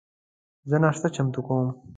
زه 0.69 0.77
ناشته 0.83 1.07
چمتو 1.15 1.41
کوم 1.47 1.67